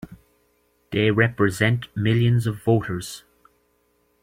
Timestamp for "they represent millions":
0.91-2.47